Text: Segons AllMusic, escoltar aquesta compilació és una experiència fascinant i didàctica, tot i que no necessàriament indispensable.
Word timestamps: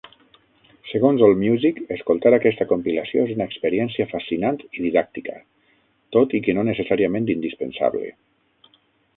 Segons 0.91 1.19
AllMusic, 1.25 1.75
escoltar 1.95 2.31
aquesta 2.37 2.67
compilació 2.71 3.27
és 3.29 3.33
una 3.37 3.47
experiència 3.51 4.07
fascinant 4.15 4.57
i 4.79 4.83
didàctica, 4.89 5.37
tot 6.19 6.37
i 6.41 6.45
que 6.49 6.57
no 6.59 6.65
necessàriament 6.71 7.33
indispensable. 7.39 8.11